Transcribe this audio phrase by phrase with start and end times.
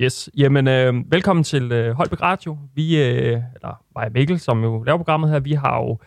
[0.00, 2.58] Yes, jamen øh, velkommen til øh, Holbæk Radio.
[2.74, 5.98] Vi, øh, eller mig Mikkel, som jo laver programmet her, vi har jo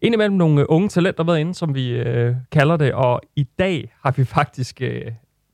[0.00, 2.92] indimellem nogle øh, unge talenter med inde, som vi øh, kalder det.
[2.92, 5.02] Og i dag har vi faktisk øh,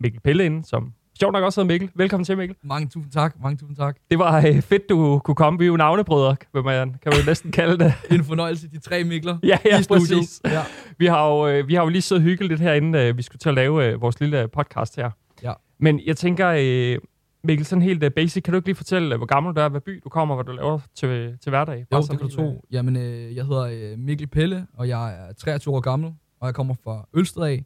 [0.01, 1.91] Mikkel Pelle inde, som sjovt nok også hedder Mikkel.
[1.95, 2.57] Velkommen til, Mikkel.
[2.63, 3.97] Mange tusind tak, mange tusind tak.
[4.11, 5.59] Det var øh, fedt, du kunne komme.
[5.59, 7.93] Vi er jo navnebrødre, kan man, kan man næsten kalde det.
[8.11, 10.41] En fornøjelse, de tre Mikler ja, ja, i præcis.
[10.45, 10.63] Ja.
[10.99, 13.49] Vi har jo, øh, vi har jo lige siddet hyggeligt herinde, øh, vi skulle til
[13.49, 15.11] at lave øh, vores lille podcast her.
[15.43, 15.53] Ja.
[15.79, 16.99] Men jeg tænker, øh,
[17.45, 19.69] Mikkel, sådan helt uh, basic, kan du ikke lige fortælle, øh, hvor gammel du er,
[19.69, 21.87] hvad by du kommer, hvad du laver til, til hverdag?
[21.93, 22.65] Jo, det kan du tro.
[22.71, 26.55] Jamen, øh, jeg hedder øh, Mikkel Pelle, og jeg er 23 år gammel, og jeg
[26.55, 27.65] kommer fra Ølsted af.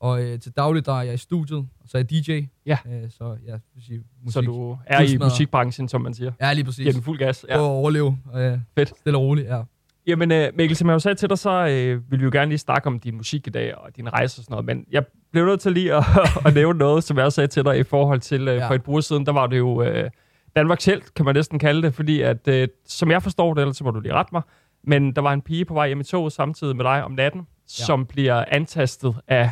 [0.00, 2.40] Og øh, til daglig, der er jeg i studiet, og så er jeg DJ.
[2.66, 2.78] Ja.
[2.86, 4.32] Øh, så ja, vil sige, musik.
[4.32, 6.32] Så du er i musikbranchen, som man siger.
[6.40, 6.82] Ja, lige præcis.
[6.82, 7.46] Giver den fuld gas.
[7.48, 7.56] Ja.
[7.56, 8.18] Prøv at overleve.
[8.34, 8.88] Øh, Fedt.
[8.88, 9.62] Stille og roligt, ja.
[10.08, 12.48] Jamen, øh, Mikkel, som jeg jo sagde til dig, så øh, vil vi jo gerne
[12.48, 15.04] lige snakke om din musik i dag, og din rejse og sådan noget, men jeg
[15.32, 16.04] blev nødt til lige at,
[16.46, 18.68] at nævne noget, som jeg også sagde til dig i forhold til, øh, Ja.
[18.68, 20.10] for et par uger siden, der var det jo øh,
[20.56, 23.76] Danmarks Helt, kan man næsten kalde det, fordi at, øh, som jeg forstår det, ellers
[23.76, 24.42] så må du lige rette mig,
[24.84, 27.40] men der var en pige på vej hjem i toget samtidig med dig om natten,
[27.40, 27.84] ja.
[27.84, 29.50] som bliver antastet af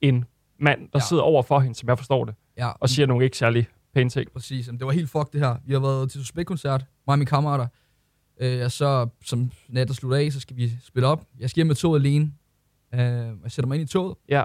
[0.00, 0.24] en
[0.60, 0.88] mand, der.
[0.94, 0.98] Ja.
[1.00, 2.68] sidder over for hende, som jeg forstår det, ja.
[2.80, 4.32] og siger nogle ikke særlig pæne ting.
[4.32, 4.66] Præcis.
[4.66, 5.56] Jamen, det var helt fuck det her.
[5.66, 7.66] Vi har været til Suspekt-koncert, mig og mine kammerater.
[8.40, 11.26] Øh, og så, som natten slutter af, så skal vi spille op.
[11.38, 12.32] Jeg skal hjem med toget alene.
[12.94, 14.42] Øh, jeg sætter mig ind i toget, Ja,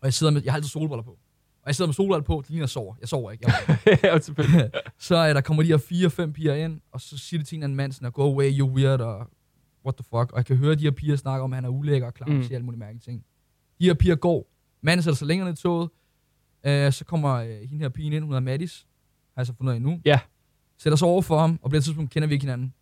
[0.00, 1.10] og jeg sidder med, jeg har altid solbriller på.
[1.10, 2.94] Og jeg sidder med solbriller på, det ligner jeg sover.
[3.00, 3.44] Jeg sover ikke.
[3.86, 4.70] Jeg ja selvfølgelig.
[4.98, 7.62] så øh, der kommer de her fire-fem piger ind, og så siger de til en
[7.62, 9.30] anden mand sådan, go away, you're weird, og
[9.84, 10.32] what the fuck.
[10.32, 12.26] Og jeg kan høre de her piger snakke om, at han er ulækker og klar,
[12.26, 12.38] Mm.
[12.38, 13.24] og siger alle mulige mærkelige ting.
[13.80, 14.50] De her piger går.
[14.82, 15.90] Manden sætter sig længere ned i toget.
[16.66, 18.86] Øh, så kommer øh, hende her pigen ind, hun hedder Mattis.
[19.34, 20.00] Har jeg så fundet af nu.
[20.04, 20.20] Ja.
[20.78, 22.74] Sætter sig over for ham, og på det tidspunkt kender vi ikke hinanden.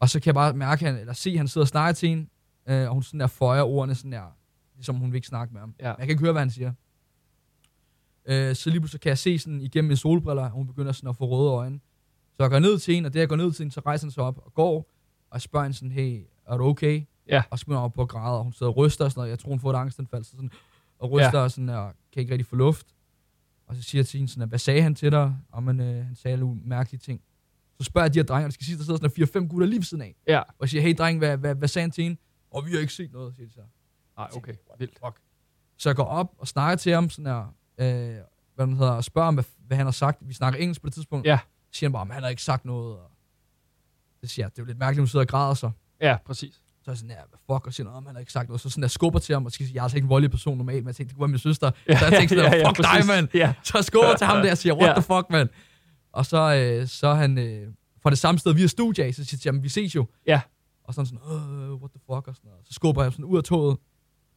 [0.00, 2.08] Og så kan jeg bare mærke, han, eller se, at han sidder og snakker til
[2.08, 2.26] hende,
[2.66, 4.36] øh, og hun sådan der føjer ordene sådan der,
[4.74, 5.74] ligesom hun vil ikke snakke med ham.
[5.80, 5.84] Ja.
[5.84, 6.72] Men Jeg kan ikke høre, hvad han siger.
[8.26, 11.08] Øh, så lige pludselig kan jeg se sådan igennem mine solbriller, at hun begynder sådan
[11.08, 11.80] at få røde øjne.
[12.36, 14.06] Så jeg går ned til hende, og det jeg går ned til hende, så rejser
[14.06, 14.90] han sig op og går,
[15.30, 17.02] og spørger hende sådan, hey, er du okay?
[17.28, 17.42] Ja.
[17.50, 19.20] Og så begynder hun op på at græde, og hun sidder og ryster og sådan
[19.20, 19.30] noget.
[19.30, 20.50] Jeg tror, hun får et angstanfald, så sådan,
[20.98, 21.44] og ryster ja.
[21.44, 22.86] og sådan, og kan ikke rigtig få luft.
[23.66, 25.36] Og så siger jeg til hende sådan, hvad sagde han til dig?
[25.50, 27.20] Og man, øh, han sagde alle mærkelige ting.
[27.80, 29.66] Så spørger jeg de her drenge, og det skal sige, der sidder sådan 4-5 gutter
[29.66, 30.14] lige ved siden af.
[30.28, 30.38] ja.
[30.38, 32.20] Og jeg siger, hey dreng, hvad, hvad, hvad sagde han til hende?
[32.50, 33.60] Og vi har ikke set noget, siger de så.
[34.16, 34.54] Nej, okay.
[34.78, 34.98] Vildt.
[35.06, 35.16] Fuck.
[35.76, 38.16] Så jeg går op og snakker til ham, sådan her, øh,
[38.54, 40.18] hvad man hedder, og spørger ham, hvad, hvad han har sagt.
[40.28, 41.26] Vi snakker engelsk på det tidspunkt.
[41.26, 41.38] Ja.
[41.70, 42.96] Så siger han bare, han har ikke sagt noget.
[42.98, 43.10] Og
[44.24, 45.70] så siger jeg, det er jo lidt mærkeligt, at hun sidder og græder så.
[46.00, 46.54] Ja, præcis.
[46.54, 48.60] Så er jeg sådan, ja, hvad fuck, og siger noget, han har ikke sagt noget.
[48.60, 50.58] Så sådan der skubber til ham, og siger, jeg er altså ikke en voldelig person
[50.58, 51.70] normalt, men jeg tænkte, det kunne være min søster.
[51.88, 53.08] Ja, så jeg tænkte sådan, ja, ja, fuck dig, præcis.
[53.08, 53.28] mand.
[53.34, 53.54] Ja.
[53.62, 54.92] Så jeg skubber til ham der og siger, what Ja.
[54.92, 55.48] the fuck, mand.
[56.12, 57.72] Og så, øh, så er han øh,
[58.02, 60.06] fra det samme sted, vi er studie af, så siger jeg, jamen, vi ses jo.
[60.26, 60.40] Ja.
[60.84, 62.66] Og sådan sådan, øh, what the fuck, og sådan noget.
[62.66, 63.76] Så skubber jeg sådan ud af toget,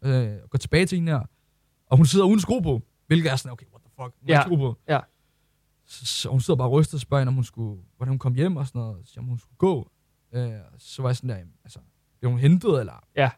[0.03, 1.22] øh, og går tilbage til hende her.
[1.89, 4.41] Og hun sidder uden sko på, hvilket er sådan, okay, what the fuck, hun Ja.
[4.41, 4.78] sko på.
[4.88, 5.00] Ja.
[5.85, 8.19] Så, så, hun sidder bare og ryster og spørger hende, om hun skulle, hvordan hun
[8.19, 9.07] kom hjem og sådan noget.
[9.07, 9.90] Så siger, hun, om hun skulle gå.
[10.34, 11.79] Øh, så var jeg sådan der, jamen, altså,
[12.19, 13.03] blev hun hentet, eller?
[13.16, 13.29] Ja.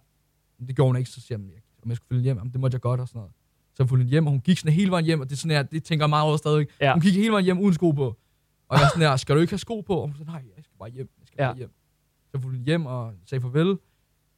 [0.67, 1.46] Det gjorde hun ikke, så siger jeg,
[1.84, 2.38] om jeg skulle følge hjem.
[2.38, 3.31] Jamen, det måtte jeg godt og sådan noget.
[3.73, 5.56] Så jeg fulgte hjem, og hun gik sådan hele vejen hjem, og det er sådan
[5.57, 6.67] her, det tænker jeg meget over stadig.
[6.81, 6.94] Ja.
[6.94, 8.17] Hun gik hele vejen hjem uden sko på.
[8.68, 9.94] Og jeg er sådan her, skal du ikke have sko på?
[9.96, 11.09] Og hun sagde, nej, jeg skal bare hjem.
[11.20, 11.48] Jeg skal Ja.
[11.48, 11.70] bare hjem.
[12.24, 13.78] Så jeg fulgte hjem og sagde farvel.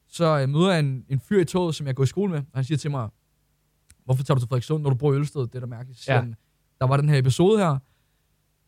[0.07, 2.39] Så øh, møder jeg en, en fyr i toget, som jeg går i skole med,
[2.39, 3.09] og han siger til mig,
[4.05, 5.41] hvorfor tager du til Frederikssund, når du bor i Ølsted?
[5.41, 5.99] Det er da mærkeligt.
[5.99, 6.19] Så Ja.
[6.19, 6.35] han,
[6.79, 7.77] der var den her episode her,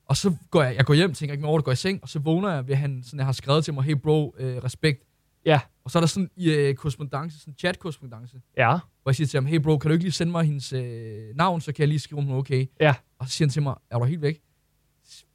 [0.05, 1.99] og så går jeg, jeg går hjem, tænker ikke mere over det, går i seng,
[2.03, 4.57] og så vågner jeg ved, at han sådan, har skrevet til mig, hey bro, øh,
[4.63, 5.03] respekt.
[5.45, 5.59] Ja.
[5.83, 8.69] Og så er der sådan i øh, korrespondance, sådan chat-korrespondance, Ja.
[9.03, 11.35] hvor jeg siger til ham, hey bro, kan du ikke lige sende mig hendes øh,
[11.35, 12.65] navn, så kan jeg lige skrive, om hun okay.
[12.79, 12.95] Ja.
[13.19, 14.41] Og så siger han til mig, er du helt væk?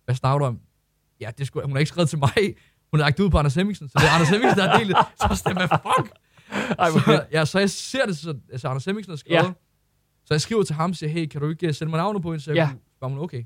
[0.04, 0.60] Hvad snakker du om?
[1.20, 2.30] Ja, det skulle, hun har ikke skrevet til mig.
[2.90, 4.88] Hun har lagt ud på Anders Hemmingsen, så det er Anders Hemmingsen, der har delt
[4.88, 4.96] det.
[5.18, 6.12] Så er jeg, hvad fuck?
[6.78, 9.44] Ej, så, ja, så jeg ser det, så altså Anders Hemmingsen har skrevet.
[9.44, 9.52] Ja.
[10.24, 12.22] Så jeg skriver til ham og siger, hey, kan du ikke øh, sende mig navnet
[12.22, 12.62] på hende, så jeg Ja.
[12.62, 12.68] ja.
[12.68, 13.44] kunne spørge, om hun okay.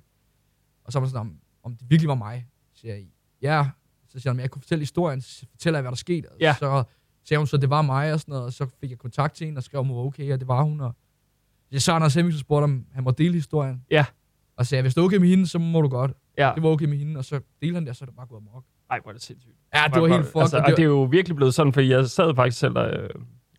[0.84, 2.46] Og så er man sådan, om, om det virkelig var mig.
[2.74, 3.06] Så siger jeg,
[3.42, 3.66] ja.
[4.08, 6.28] Så siger han, "Men jeg kunne fortælle historien, så fortæller jeg, hvad der skete.
[6.40, 6.54] Ja.
[6.58, 6.84] Så
[7.24, 9.44] sagde hun så, det var mig og sådan noget, og så fik jeg kontakt til
[9.44, 10.80] hende og skrev, hun var okay, og det var hun.
[10.80, 10.94] Og
[11.72, 13.84] jeg så Anders Hemmingsen spurgte, om han må dele historien.
[13.90, 14.04] Ja.
[14.56, 16.12] Og så sagde hvis det er okay med hende, så må du godt.
[16.38, 16.52] Ja.
[16.54, 18.26] Det var okay med hende, og så delte han det, og så er det bare
[18.26, 18.64] gået amok.
[18.90, 19.54] Ej, hvor er det sindssygt.
[19.74, 20.40] Ja, det var helt fucked.
[20.40, 22.90] Altså, og det, det er jo virkelig blevet sådan, fordi jeg sad faktisk selv og,
[22.90, 23.10] øh,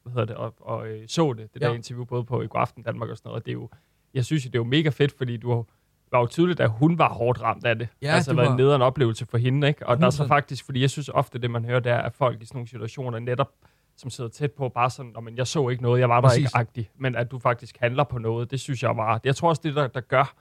[0.03, 1.73] hvad hedder det, og, og øh, så det, det der Ja.
[1.75, 3.69] interview, både på i God Aften Danmark og sådan noget, og det er jo,
[4.13, 5.65] jeg synes jo, det er jo mega fedt, fordi du
[6.11, 7.87] var jo tydeligt, at hun var hårdt ramt af det.
[8.01, 9.87] Ja, altså, det det var var- en nederen oplevelse for hende, ikke?
[9.87, 10.27] Og der er så 100%.
[10.27, 12.67] faktisk, fordi jeg synes ofte, det man hører, der er at folk i sådan nogle
[12.67, 13.51] situationer netop,
[13.97, 16.27] som sidder tæt på, bare sådan, "Nå, men jeg så ikke noget, jeg var der
[16.27, 16.39] Præcis.
[16.39, 19.49] ikke agtig, men at du faktisk handler på noget, det synes jeg var, jeg tror
[19.49, 20.33] også, det der, der gør,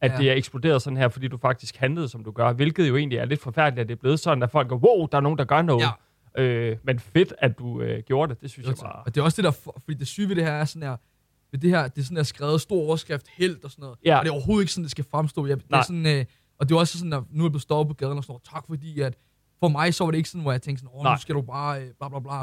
[0.00, 0.16] at Ja.
[0.18, 3.18] det er eksploderet sådan her, fordi du faktisk handlede, som du gør, hvilket jo egentlig
[3.18, 5.38] er lidt forfærdeligt, at det er blevet sådan, at folk går, wow, der er nogen,
[5.38, 5.86] der gør noget.
[6.36, 6.42] Ja.
[6.42, 9.02] Øh, men fedt, at du øh, gjorde det, det synes jeg var...
[9.06, 10.82] Og det er også det der, for- fordi det syge ved det her er sådan
[10.88, 10.96] her,
[11.52, 13.98] ved det her, det er sådan der skrevet stor overskrift, helt og sådan noget.
[14.04, 14.18] Ja.
[14.18, 15.46] Og det er overhovedet ikke sådan, det skal fremstå.
[15.46, 15.78] Jeg, det Nej.
[15.80, 16.24] er sådan, øh,
[16.58, 18.32] og det er også sådan, at nu er jeg blevet stoppet på gaden og sådan
[18.32, 19.14] noget, tak fordi, at
[19.60, 21.40] for mig så var det ikke sådan, hvor jeg tænkte sådan, åh, nu skal du
[21.42, 22.38] bare, øh, bla bla bla.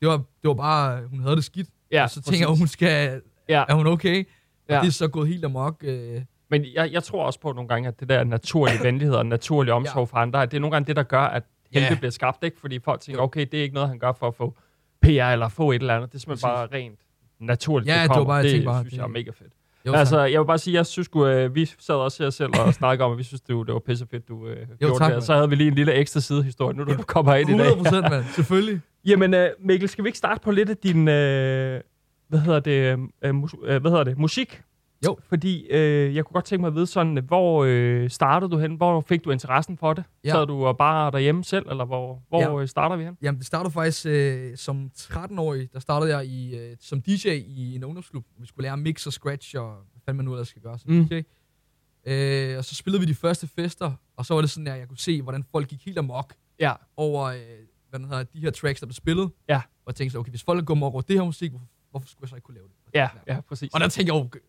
[0.00, 1.68] Det var, det var bare, øh, hun havde det skidt.
[1.92, 3.64] Ja, og så tænker jeg, hun skal, Ja.
[3.68, 4.24] er hun okay?
[4.24, 4.80] Og Ja.
[4.80, 5.76] det er så gået helt amok.
[5.84, 9.26] Øh, Men jeg, jeg tror også på nogle gange, at det der naturlige venlighed og
[9.26, 11.42] naturlig omsorg for andre, det er nogle gange det, der gør, at
[11.72, 11.94] helte Ja.
[11.98, 12.60] bliver skabt, ikke?
[12.60, 13.24] Fordi folk tænker, Jo.
[13.24, 14.54] okay, det er ikke noget, han gør for at få
[15.02, 16.12] PR eller få et eller andet.
[16.12, 16.98] Det er simpelthen bare rent
[17.40, 18.24] naturligt, Ja, det det kommer.
[18.26, 19.52] bare- jeg det bare, synes det- jeg er mega fedt.
[19.86, 20.32] jo, altså, tak.
[20.32, 23.04] jeg vil bare sige, jeg synes sgu, øh, vi sad også her selv og snakkede
[23.06, 25.16] om, at vi synes, det var, det var pissefedt, du øh, gjorde tak, det.
[25.16, 27.66] Og så havde vi lige en lille ekstra sidehistorie, nu du kommer ind i dag.
[27.66, 28.24] 100 procent, mand.
[28.34, 28.80] Selvfølgelig.
[29.10, 31.80] Jamen, øh, Mikkel, skal vi ikke starte på lidt af din, øh,
[32.28, 34.62] hvad hedder det, øh, mus, øh, hvad hedder det, musik?
[35.06, 35.18] Jo.
[35.28, 38.74] Fordi øh, jeg kunne godt tænke mig at vide sådan, hvor øh, startede du hen?
[38.74, 40.04] Hvor fik du interessen for det?
[40.24, 40.30] Ja.
[40.30, 43.16] Sad du og bare derhjemme selv, eller hvor, hvor øh, starter vi hen?
[43.22, 45.72] Jamen, det startede faktisk øh, som 13-årig.
[45.72, 48.24] Der startede jeg i, øh, som DJ i en ungdomsklub.
[48.38, 50.90] Vi skulle lære mix og scratch og hvad fanden man nu ellers skal gøre som
[50.92, 51.04] Mm.
[51.08, 51.20] DJ.
[52.06, 54.88] Øh, og så spillede vi de første fester, og så var det sådan, at jeg
[54.88, 56.72] kunne se, hvordan folk gik helt amok Ja.
[56.96, 57.40] over øh,
[57.90, 59.30] hvad hedder, de her tracks, der blev spillet.
[59.48, 59.56] Ja.
[59.56, 62.08] Og jeg tænkte så, okay, hvis folk går amok over det her musik, hvorfor, hvorfor
[62.08, 62.74] skulle jeg så ikke kunne lave det?
[62.94, 63.70] Ja, ja, præcis.
[63.74, 64.40] Og der tænkte jeg jo,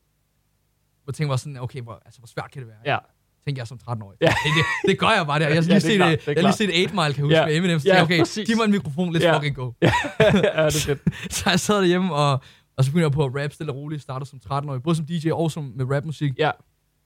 [1.07, 2.77] jeg tænkte var sådan, okay, hvor, altså, hvor svært kan det være?
[2.93, 2.97] Ja.
[3.45, 4.17] Tænkte jeg som 13-årig.
[4.21, 4.25] Ja.
[4.27, 5.47] Det, det, det, gør jeg bare der.
[5.47, 7.23] Jeg har Ja, lige er set, klart, øh, jeg lige set 8 Mile, kan jeg
[7.23, 7.45] huske, Ja.
[7.45, 7.79] med Eminem.
[7.79, 8.47] Så Ja, ja, okay, præcis.
[8.47, 9.37] giv mig en mikrofon, let's Ja.
[9.37, 9.71] fucking go.
[9.81, 9.91] ja,
[10.31, 11.33] det er fedt.
[11.33, 12.31] Så jeg sad derhjemme, og,
[12.77, 14.01] og så begyndte jeg på at rap stille og roligt.
[14.01, 16.31] Startede som 13-årig, både som DJ og som med rapmusik.
[16.37, 16.51] Ja.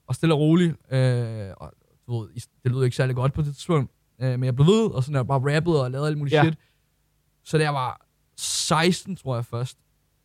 [0.07, 0.71] Og stille og roligt.
[0.91, 1.71] Øh, og
[2.07, 2.29] du ved,
[2.63, 3.91] det lød ikke særlig godt på det tidspunkt.
[4.21, 6.43] Øh, men jeg blev ved, og sådan jeg bare rappede og lavede alt muligt Ja.
[6.43, 6.55] shit.
[7.43, 8.01] Så da jeg var
[8.37, 9.77] 16, tror jeg først,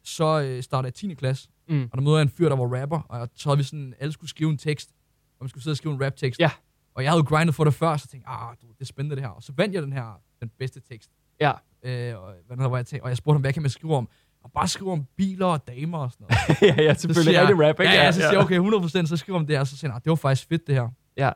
[0.04, 1.14] så øh, startede jeg 10.
[1.14, 1.48] klasse.
[1.70, 1.82] Mm.
[1.92, 4.12] Og der mødte jeg en fyr, der var rapper, og så havde vi sådan, alle
[4.12, 4.90] skulle skrive en tekst,
[5.38, 6.40] og man skulle sidde og skrive en raptekst.
[6.40, 6.50] Ja.
[6.94, 9.16] Og jeg havde grindet for det før, så jeg tænkte, ah, du, det er spændende
[9.16, 9.30] det her.
[9.30, 11.10] Og så vandt jeg den her, den bedste tekst.
[11.40, 11.50] Ja.
[11.82, 13.96] Øh, og, hvad hedder, hvor jeg tænkte, og jeg spurgte ham, hvad kan man skrive
[13.96, 14.08] om?
[14.44, 16.62] Og bare skrive om biler og damer og sådan noget.
[16.78, 17.24] ja, ja, Så selvfølgelig.
[17.24, 17.92] siger Er jeg- det rap, ikke?
[17.92, 18.58] Ja, ja, så siger jeg, okay,
[19.02, 20.66] 100%, så skriver om det her, og så siger jeg, "Ah, det var faktisk fedt
[20.66, 20.88] det her.
[21.16, 21.30] Ja.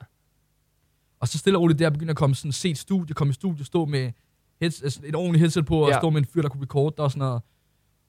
[1.20, 3.64] Og så stille og roligt der begyndte at komme sådan set studie, komme i studie,
[3.64, 4.12] stå med
[4.60, 5.98] heads, altså et ordentligt headset på, og Ja.
[5.98, 7.42] stå med en fyr, der kunne recorde og sådan noget.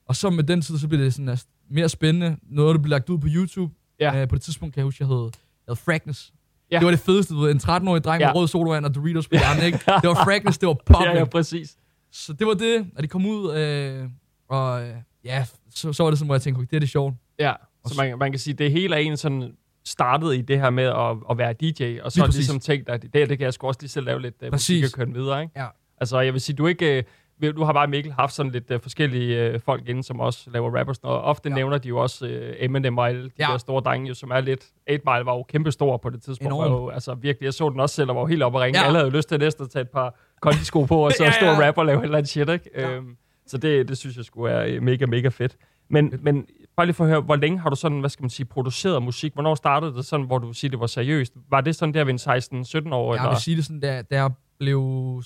[0.08, 2.36] Og så med den tid, så blev det sådan altså, mere spændende.
[2.42, 3.74] Noget, der blev lagt ud på YouTube.
[4.00, 4.20] Ja.
[4.22, 5.30] Øh, på det tidspunkt kan jeg huske, jeg hed, jeg
[5.68, 6.32] hed Fragness.
[6.70, 6.78] Ja.
[6.78, 7.50] Det var det fedeste, du ved.
[7.50, 8.26] En 13-årig dreng Ja.
[8.28, 9.78] med rød sodavand og Doritos på hjernen, ikke?
[9.78, 11.12] Det var Fragness, det var popping.
[11.14, 11.76] Ja, ja, præcis.
[12.12, 14.08] Så det var det, at det kom ud, øh,
[14.48, 14.94] og øh,
[15.24, 17.14] ja, så, så var det sådan, hvor jeg tænkte, okay, det er det sjovt.
[17.38, 17.52] Ja,
[17.86, 19.52] så man, man kan sige, det hele er en sådan
[19.84, 23.02] startede i det her med at, at være DJ, og så Lige ligesom tænkt, at
[23.02, 25.14] det, det kan jeg sgu også lige selv lave lidt uh, musik og køre den
[25.14, 25.60] videre, ikke?
[25.60, 25.66] Ja.
[26.00, 27.04] Altså, jeg vil sige, du er ikke...
[27.42, 30.78] Du har bare, Mikkel, haft sådan lidt uh, forskellige uh, folk inde, som også laver
[30.78, 31.22] rap og.
[31.22, 31.54] Ofte ja.
[31.54, 31.56] Ja.
[31.56, 33.46] nævner de jo også uh, Eminem og alle de ja.
[33.46, 33.52] Ja.
[33.52, 34.64] der store drenge, jo, som er lidt...
[34.90, 36.54] 8 Mile var jo kæmpe stor på det tidspunkt.
[36.54, 36.72] Enorm.
[36.72, 38.78] jo, altså virkelig, jeg så den også selv og var jo helt oppe at ringe.
[38.78, 38.82] Ja.
[38.82, 38.86] Ja.
[38.86, 41.30] Alle havde jo lyst til næsten at tage et par kondisko på, og så Ja,
[41.30, 41.70] stå og ja.
[41.76, 42.70] og lave et eller andet shit, ikke?
[42.74, 42.90] Ja.
[42.90, 43.16] Øhm,
[43.46, 45.56] så det, det synes jeg skulle er mega, mega fedt.
[45.88, 46.46] Men, men
[46.76, 49.02] bare lige for at høre, hvor længe har du sådan, hvad skal man sige, produceret
[49.02, 49.32] musik?
[49.34, 51.32] Hvornår startede det sådan, hvor du vil sige, det var seriøst?
[51.50, 53.14] Var det sådan der ved en 16-17 år?
[53.14, 53.30] Jeg eller?
[53.30, 55.22] vil sige det sådan, da, da jeg blev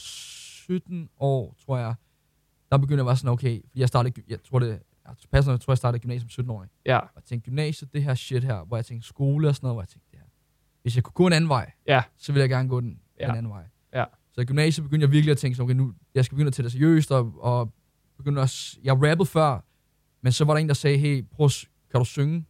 [0.70, 1.94] 17 år, tror jeg,
[2.72, 4.68] der begyndte jeg at være sådan, okay, fordi jeg startede, jeg tror det,
[5.06, 6.68] jeg passer, jeg tror jeg startede gymnasiet som 17-årig.
[6.86, 9.64] Ja, Og jeg tænkte, gymnasiet, det her shit her, hvor jeg tænkte skole og sådan
[9.66, 10.26] noget, hvor jeg tænkte, det her.
[10.82, 12.02] Hvis jeg kunne gå en anden vej, Ja.
[12.16, 13.26] så ville jeg gerne gå den, Ja.
[13.26, 13.64] den anden vej.
[13.94, 14.04] Ja.
[14.32, 16.64] Så i gymnasiet begyndte jeg virkelig at tænke, okay, nu, jeg skal begynde at tage
[16.64, 17.72] det seriøst, og, og
[18.16, 19.64] begyndte at, jeg rappede før,
[20.22, 21.48] men så var der en, der sagde, hey, prøv,
[21.90, 22.46] kan du synge?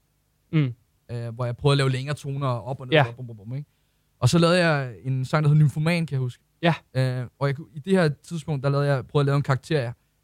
[0.52, 0.74] mm.
[1.10, 2.92] øh, hvor jeg prøvede at lave længere toner op og ned.
[2.92, 3.06] Ja.
[3.08, 3.70] Og, bum, bum, bum, ikke?
[4.18, 6.44] og så lavede jeg en sang, der hed Nymphoman, kan jeg huske.
[6.62, 6.74] Ja.
[6.94, 9.80] Øh, og jeg, i det her tidspunkt, der lavede jeg, prøvede at lave en karakter,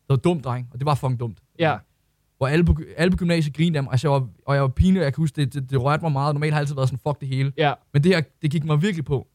[0.09, 1.38] der hed Dum Dreng, og det var fucking dumt.
[1.59, 1.78] Ja.
[2.37, 4.69] Hvor alle på, alle på gymnasiet grinede af mig, altså, jeg var, og jeg var
[4.69, 6.35] pinlig, og jeg kan huske, det, det, det rørte mig meget.
[6.35, 7.52] Normalt har jeg altid været sådan, fuck det hele.
[7.57, 9.26] ja, Men det her, det gik mig virkelig på.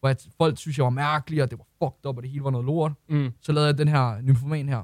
[0.00, 2.44] Hvor jeg, folk synes, jeg var mærkelig, og det var fucked up, og det hele
[2.44, 2.92] var noget lort.
[3.08, 3.30] mm.
[3.40, 4.82] Så lavede jeg den her Nymphoman her.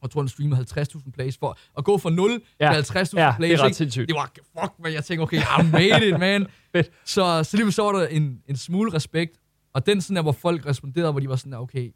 [0.00, 1.36] Og tror, den streamede 50.000 plays.
[1.38, 2.82] For at gå fra 0 Ja.
[2.82, 4.08] til 50.000 ja plays, det er ret sindssygt.
[4.08, 4.30] det var,
[4.60, 6.46] fuck, men jeg tænkte, okay, I made it, man.
[7.04, 9.38] Så, så lige så var der en, en smule respekt,
[9.74, 11.92] og den sådan der, hvor folk responderede, hvor de var sådan, okay,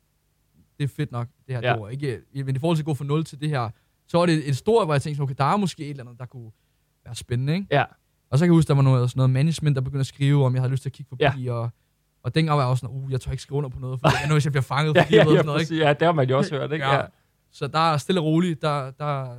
[0.79, 1.73] det er fedt nok, det her, Ja.
[1.73, 3.71] det var ikke, men i forhold til at gå fra 0 til det her,
[4.07, 6.19] så var det et stort, hvor jeg tænkte, okay, der er måske et eller andet,
[6.19, 6.51] der kunne
[7.05, 7.67] være spændende, ikke?
[7.71, 7.85] Ja,
[8.31, 10.45] Og så kan jeg huske, der var noget, sådan noget management, der begyndte at skrive,
[10.45, 11.53] om jeg havde lyst til at kigge forbi, ja.
[11.53, 11.71] og,
[12.23, 14.09] og dengang var jeg også sådan, uh, jeg tør ikke skrive under på noget, for
[14.09, 15.85] jeg er hvis jeg bliver fanget, ja, fordi ja, jeg ved ja, sådan noget, ikke?
[15.85, 16.87] ja, det har man jo også hørt, ikke?
[16.87, 16.95] Ja.
[16.95, 17.03] Ja.
[17.51, 19.37] Så der er stille og roligt, der, der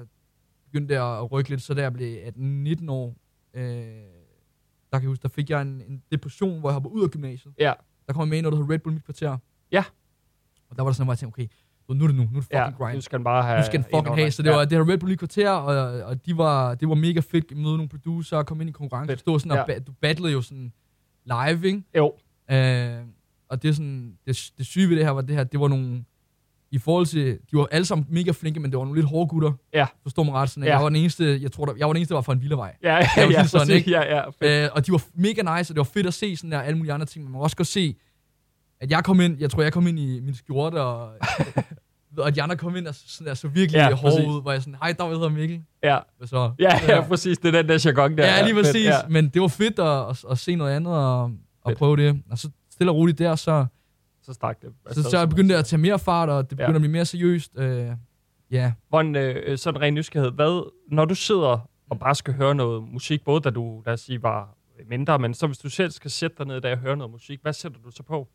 [0.66, 3.16] begyndte det at rykke lidt, så da jeg blev 18-19 år,
[3.54, 7.04] øh, der kan jeg huske, der fik jeg en, en depression, hvor jeg hoppede ud
[7.04, 7.54] af gymnasiet.
[7.60, 7.74] Ja.
[8.10, 9.38] Der kom jeg med i noget, der hed Red Bull Mit Kvarter.
[9.72, 9.84] Ja.
[10.70, 11.48] Og der var der sådan, hvor jeg tænkte, okay,
[11.90, 12.96] du, nu er det nu, nu er det ja, fucking grind.
[12.96, 13.58] nu skal den bare have...
[13.60, 16.04] Nu skal den fucking have, så det var, det var Red Bull Mit Kvarter, og,
[16.04, 19.18] og de var, det var mega fedt at møde nogle producer, komme ind i konkurrence,
[19.18, 19.76] stå sådan, og Ja.
[19.76, 20.74] ba- du battlede jo sådan
[21.26, 21.84] live, ikke?
[21.98, 22.14] Jo,
[22.52, 23.02] Øh,
[23.50, 25.68] og det er sådan, det, det syge ved det her var det her, det var
[25.68, 26.04] nogle,
[26.72, 29.28] i forhold til, de var alle sammen mega flinke, men det var nogle lidt hårde
[29.28, 29.52] gutter.
[29.74, 29.86] Ja.
[30.04, 30.50] Forstår mig ret.
[30.50, 30.70] Sådan, Ja.
[30.74, 32.42] Jeg var den eneste, jeg tror, der, jeg var den eneste, der var fra en
[32.42, 32.76] villavej.
[32.84, 33.92] Ja, ja, ja, sige sådan, ikke?
[33.92, 34.64] ja, ja.
[34.66, 36.78] Øh, og de var mega nice, og det var fedt at se sådan der alle
[36.78, 37.96] mulige andre ting, men man må også godt se,
[38.82, 41.10] at jeg kom ind, jeg tror, jeg kom ind i min skjorte, og,
[42.18, 44.42] og de andre kom ind og så, sådan der, så virkelig Ja, ja, hårde ud,
[44.42, 45.62] hvor jeg sådan, hej, der hedder Mikkel.
[45.84, 45.98] ja.
[46.18, 46.52] Hvad så?
[46.60, 47.38] Ja, ja, præcis.
[47.38, 48.26] Det er den der jargon der.
[48.26, 48.86] Ja, lige fedt, præcis.
[48.86, 48.96] Ja.
[49.10, 52.22] Men det var fedt at, at, at se noget andet og, og prøve det.
[52.32, 53.66] Og så stille og roligt der, så,
[54.30, 54.70] Så stak det.
[54.92, 56.76] så, så jeg begyndte at tage mere fart, og det begyndte Ja.
[56.76, 57.52] at blive mere seriøst.
[57.58, 57.88] Øh,
[58.52, 62.84] ja, Hvordan, øh, sådan ren nysgerrighed, hvad, når du sidder og bare skal høre noget
[62.94, 64.56] musik, både da du, lad os sige, var
[64.90, 67.40] mindre, men så hvis du selv skal sætte dig ned der og høre noget musik,
[67.42, 68.28] hvad sætter du så på?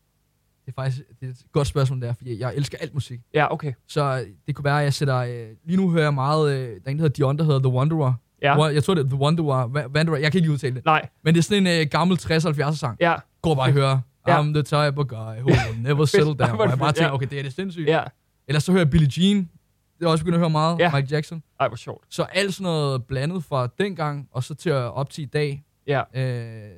[0.65, 3.19] det er faktisk det er et godt spørgsmål der, fordi jeg elsker alt musik.
[3.33, 3.73] Ja, okay.
[3.87, 5.17] Så det kunne være, at jeg sætter...
[5.17, 6.53] Øh, lige nu hører jeg meget...
[6.53, 8.13] Øh, der er en, der hedder Dion, der hedder The Wanderer.
[8.41, 8.63] Ja.
[8.63, 9.67] Jeg tror, det er The Wanderer.
[9.67, 10.17] Wa- Wanderer.
[10.17, 10.85] Jeg kan ikke udtale det.
[10.85, 12.97] Nej, Men det er sådan en øh, gammel 60-70'er sang.
[12.99, 14.01] ja, Gå bare og høre.
[14.27, 14.41] Ja.
[14.41, 16.59] I'm the type of guy who will never settle down.
[16.59, 17.87] Og jeg bare tænker, okay, det er det sindssygt.
[17.87, 18.03] ja.
[18.47, 19.49] Ellers så hører jeg Billie Jean.
[19.99, 20.79] Det er også begyndt at høre meget.
[20.79, 20.91] Ja.
[20.95, 21.43] Mike Jackson.
[21.59, 22.05] Ej, hvor sjovt.
[22.09, 25.63] Så alt sådan noget blandet fra dengang, og så til at op til i dag.
[25.87, 26.69] Ja, Øh,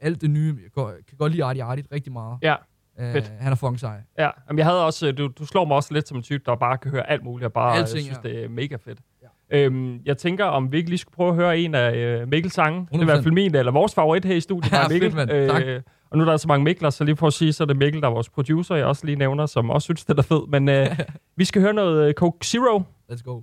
[0.00, 0.56] alt det nye.
[0.62, 2.38] Jeg går, kan godt lide Artie Artie rigtig meget.
[2.42, 2.54] ja,
[3.00, 3.32] Øh, fedt.
[3.38, 4.00] han er fucking sej.
[4.18, 4.30] ja.
[4.48, 6.56] Jamen, jeg havde også, øh, du, du slår mig også lidt som en type, der
[6.56, 8.28] bare kan høre alt muligt, og bare Alting, Alting, synes, ja.
[8.38, 8.98] det er mega fedt.
[9.22, 9.58] Ja.
[9.58, 12.54] Øhm, jeg tænker, om vi ikke lige skulle prøve at høre en af øh, Mikkels
[12.54, 12.80] sange.
[12.80, 13.04] Det er i 100%.
[13.04, 15.12] hvert fald min, eller vores favorit her i studiet, Ja, Mikkel.
[15.12, 15.48] fedt, mand.
[15.50, 15.84] Tak.
[16.16, 17.76] Og nu er der så mange Mikler, så lige for at sige, så er det
[17.76, 20.48] Mikkel, der er vores producer, jeg også lige nævner, som også synes, det er fed.
[20.48, 20.98] Men øh,
[21.36, 22.82] vi skal høre noget øh, Coke Zero.
[23.12, 23.40] Let's go.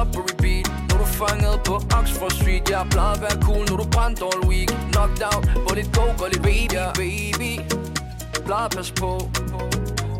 [0.00, 0.64] Op på repeat.
[0.88, 3.88] Nu er du fanget på Oxford Street Jeg plejer at være cool, nu er du
[3.96, 4.70] brændt all week.
[4.92, 7.52] Knocked out, hvor dit go går lidt baby, baby
[8.50, 9.30] plejer at passe på.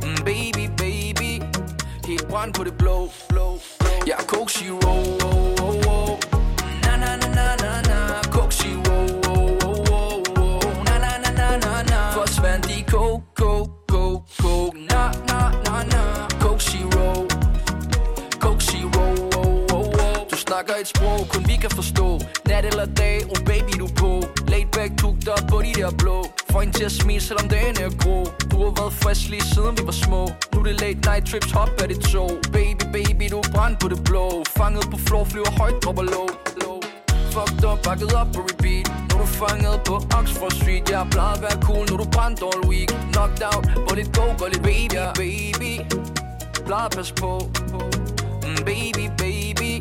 [0.03, 1.43] Mm, Baby, baby.
[2.07, 3.99] Helt brændt på det blå, blå, blå.
[4.07, 6.30] Jeg er Coke Zero, oh, oh, oh.
[20.61, 22.21] Snakker et sprog, kun vi kan forstå.
[22.49, 24.11] Nat eller dag, oh baby du på.
[24.49, 26.19] Laid back, tugt op på de der blå.
[26.51, 28.17] Får en til at smile, selvom dagen er grå.
[28.51, 30.23] Du har været frisk lige siden vi var små.
[30.53, 32.31] Nu er det late night trips, hop af det tog.
[32.53, 34.27] Baby, baby, du er brændt på det blå.
[34.59, 36.29] Fanget på floor, flyver højt, dropper low,
[36.63, 36.77] low.
[37.35, 38.85] Fucked up, bakket op på repeat.
[39.09, 40.85] Nu er du fanget på Oxford Street.
[40.91, 42.91] Jeg plejede at være cool, nu er du brændt all week.
[43.13, 45.73] Knocked out, hvor dit go går lidt baby, baby.
[46.67, 47.31] Plejede at passe på.
[48.45, 49.73] Mm, Baby, baby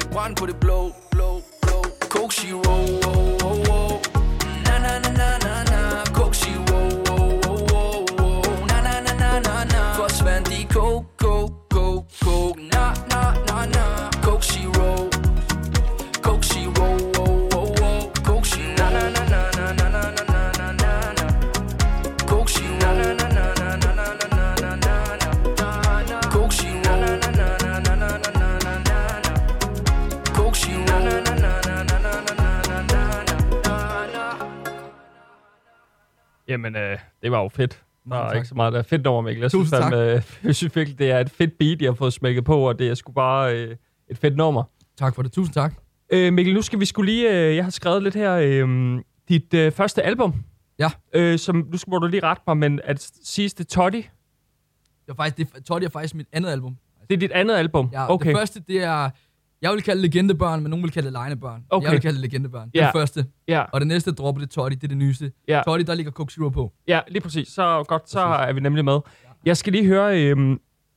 [0.00, 1.82] one for the blow, blow, blow.
[2.08, 2.64] Coke she roll,
[3.04, 4.02] oh, oh, oh.
[4.64, 7.01] na na na na na, Coke she roll.
[36.52, 37.82] Jamen, øh, det var jo fedt.
[38.08, 39.40] Der er ikke så meget der er fedt over, Mikkel.
[39.40, 42.12] Jeg synes, fandme, øh, jeg synes virkelig, det er et fedt beat, jeg har fået
[42.12, 43.76] smækket på, og det er sgu bare øh,
[44.08, 44.62] et fedt nummer.
[44.96, 45.32] Tak for det.
[45.32, 45.74] Tusind tak.
[46.12, 47.48] Øh, Mikkel, nu skal vi skulle lige...
[47.48, 48.32] Øh, jeg har skrevet lidt her.
[48.34, 50.44] Øh, dit øh, første album.
[50.78, 50.90] Ja.
[51.14, 54.04] Øh, som, nu skal må du lige rette mig, men at siges det Toddy, Det
[55.08, 56.76] er faktisk, det, Toddy er faktisk mit andet album.
[57.08, 57.90] det er dit andet album?
[57.92, 58.28] Ja, okay.
[58.28, 59.10] Det første, det er...
[59.62, 61.64] Jeg vil kalde det legendebørn, men nogen vil kalde det legnebørn.
[61.70, 61.84] Okay.
[61.84, 62.70] Jeg vil kalde det legendebørn.
[62.70, 62.86] Det er Ja.
[62.86, 63.26] det første.
[63.48, 65.32] Ja, Og det næste dropper det Toddy, det er det nyeste.
[65.48, 65.62] Ja.
[65.66, 66.72] Toddy, der ligger Coke Zero på.
[66.88, 67.48] ja, lige præcis.
[67.48, 68.48] Så godt, så Præcis.
[68.48, 68.98] er vi nemlig med.
[69.44, 70.22] Jeg skal lige høre...
[70.24, 70.56] Øh,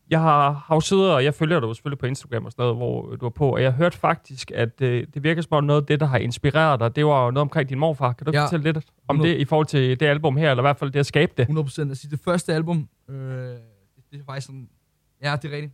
[0.10, 2.76] jeg har, har jo siddet, og jeg følger dig selvfølgelig på Instagram og sådan noget,
[2.78, 5.64] hvor du er på, og jeg har hørt faktisk, at øh, det virker som om
[5.64, 8.14] noget af det, der har inspireret dig, det var jo noget omkring din morfar.
[8.14, 8.44] Kan du Ja.
[8.46, 9.34] fortælle lidt om 100.
[9.36, 11.46] det i forhold til det album her, eller i hvert fald det at skabe det?
[11.50, 13.58] 100% Altså, det første album, øh, det,
[14.12, 14.70] det er faktisk sådan...
[15.24, 15.74] Ja, det er rigtigt.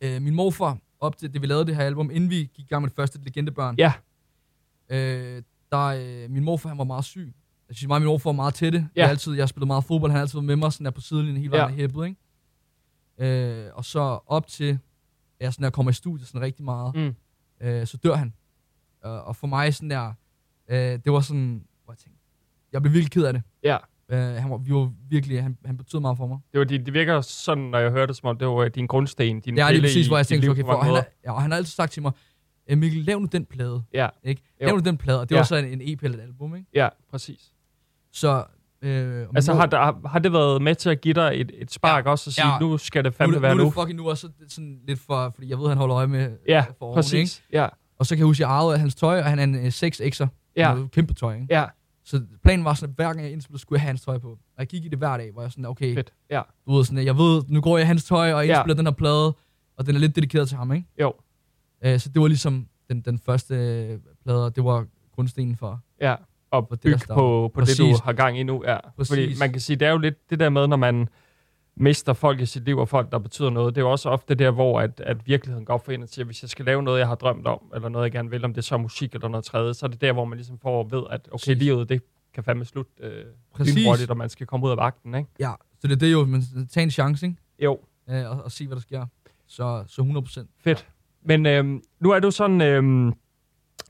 [0.00, 2.62] Øh, min morfar, op til det vi lavede det her album, inden vi gik i
[2.68, 3.92] gang med det første legendebørn, Ja.
[4.88, 7.34] øh, der, øh, min morfar, han var meget syg.
[7.68, 8.88] Jeg synes, mig og min morfar var meget tætte.
[8.96, 9.00] Ja.
[9.02, 10.90] Jeg, altid, jeg har spillet meget fodbold, han har altid været med mig sådan der
[10.90, 11.74] på sidelinjen hele vejen Ja.
[11.74, 11.76] ja.
[11.76, 13.66] hæppet, ikke?
[13.66, 14.78] Øh, og så op til,
[15.40, 17.14] jeg sådan der kommer i studiet sådan rigtig meget, Mm.
[17.66, 18.34] øh, så dør han.
[19.06, 20.12] Øh, og for mig sådan der,
[20.68, 22.20] øh, det var sådan, hvor jeg tænkte,
[22.72, 23.42] jeg blev virkelig ked af det.
[23.62, 23.76] Ja.
[24.10, 26.38] Øh, han var, vi var virkelig, han, han betød meget for mig.
[26.52, 28.70] Det, var, det, det virker sådan, når jeg hører det, som om det var øh,
[28.74, 30.94] din grundsten, din Det er lige præcis, i hvor jeg tænkte, okay, for mange han,
[30.94, 32.12] har, ja, og han har altid sagt til mig,
[32.70, 33.82] "Øh, Mikkel, lav nu den plade.
[33.94, 34.42] Ja, Ikke?
[34.60, 35.38] Lav nu den plade, og det Ja.
[35.40, 36.66] var så en, en EP eller et album, ikke?
[36.74, 37.52] ja, præcis.
[38.12, 38.44] Så,
[38.82, 41.52] øh, og Altså nu- har, der, har det været med til at give dig et,
[41.54, 42.10] et spark Ja.
[42.10, 42.58] også, og sige, Ja.
[42.58, 43.70] nu skal det nu, fandme er det- være nu, er nu?
[43.70, 46.36] det fucking nu, og så sådan lidt for, fordi jeg ved, han holder øje med
[46.48, 47.38] Ja, for oven, præcis.
[47.38, 47.58] Ikke?
[47.62, 49.54] Ja, Og så kan jeg huske, at jeg arvede hans tøj, og han er en
[49.54, 50.26] øh, 6X'er.
[50.56, 51.46] ja, kæmpe tøj, ikke?
[51.50, 51.64] ja,
[52.08, 54.28] Så planen var sådan, at hver gang jeg indspillede, skulle jeg have hans tøj på.
[54.30, 56.12] Og jeg gik i det hver dag, hvor jeg sådan, okay, fedt.
[56.30, 58.52] Ja, du ved sådan, jeg ved, nu går jeg i hans tøj og Ja.
[58.52, 59.34] indspiller den her plade,
[59.76, 60.86] og den er lidt dedikeret til ham, ikke?
[61.00, 61.12] jo,
[61.84, 65.80] Øh, så det var ligesom den, den første øh, plade, og det var grundstenen for.
[66.00, 66.14] ja.
[66.50, 67.14] Og For det, bygge starter.
[67.14, 68.62] på, på det, du har gang i nu.
[68.66, 68.74] Ja.
[68.76, 69.38] Fordi Præcis.
[69.38, 71.08] man kan sige, det er jo lidt det der med, når man
[71.80, 73.74] mister folk i sit liv, og folk, der betyder noget.
[73.74, 76.24] Det er jo også ofte der, hvor at, at virkeligheden går for en og siger,
[76.24, 78.54] hvis jeg skal lave noget, jeg har drømt om, eller noget, jeg gerne vil, om
[78.54, 80.88] det er så musik eller noget tredje, så er det der, hvor man ligesom får
[80.90, 82.02] ved, at okay, livet, det
[82.34, 84.08] kan fandme slutte øh, Præcis.
[84.08, 85.30] og man skal komme ud af vagten, ikke?
[85.40, 86.42] Ja, så det er det jo, men
[86.72, 87.38] tag en chance, ikke?
[87.58, 87.78] Jo,
[88.10, 89.06] Øh, og, og se, hvad der sker.
[89.46, 90.50] Så, så 100 procent.
[90.60, 90.88] Fedt.
[91.22, 92.60] Men øhm, nu er du sådan...
[92.60, 93.12] Øhm,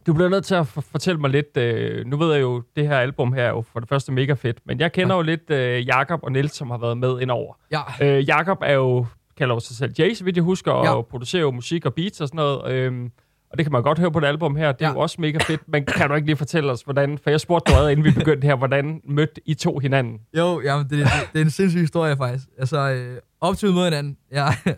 [0.09, 1.57] du bliver nødt til at for- fortælle mig lidt...
[1.57, 4.33] Øh, nu ved jeg jo, det her album her er jo for det første mega
[4.33, 7.55] fedt, men jeg kender jo lidt øh, Jakob og Niels, som har været med indover.
[7.73, 10.85] Ja, Øh, Jakob er jo, kalder jo sig selv Jay, så vidt jeg husker, og
[10.85, 11.03] Ja.
[11.03, 12.73] producerer jo musik og beats og sådan noget.
[12.73, 13.11] Øhm,
[13.51, 14.73] og det kan man godt høre på det album her.
[14.73, 14.93] Det er Ja.
[14.95, 15.61] jo også mega fedt.
[15.69, 17.19] Men kan du ikke lige fortælle os, hvordan...
[17.19, 20.19] For jeg spurgte dig, inden vi begyndte her, hvordan mødte I to hinanden?
[20.39, 22.45] Jo, jamen, det, det, det er en sindssyg historie, faktisk.
[22.59, 24.17] Altså, øh, op til vi møder hinanden.
[24.31, 24.53] Jeg,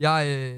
[0.00, 0.54] jeg, øh,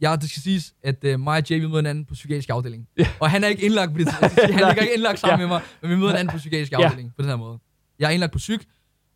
[0.00, 2.88] jeg, det skal siges, at øh, mig og Jay, vi møder hinanden på psykiatrisk afdeling.
[2.98, 3.06] Ja.
[3.20, 4.34] Og han er ikke indlagt på det tidspunkt.
[4.40, 5.46] Han ligger ikke indlagt sammen Ja.
[5.46, 6.82] med mig, men vi møder hinanden på psykiatrisk Ja.
[6.84, 7.58] afdeling på den her måde.
[7.98, 8.64] Jeg er indlagt på psyk,